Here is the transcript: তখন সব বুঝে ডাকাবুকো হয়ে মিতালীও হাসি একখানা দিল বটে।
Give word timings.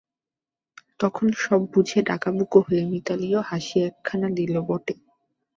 তখন 0.99 1.27
সব 1.39 1.61
বুঝে 1.73 1.99
ডাকাবুকো 2.09 2.57
হয়ে 2.67 2.83
মিতালীও 2.91 3.41
হাসি 3.49 3.77
একখানা 3.87 4.27
দিল 4.37 4.53
বটে। 4.67 4.95